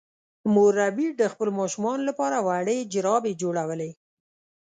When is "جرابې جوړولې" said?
2.93-3.89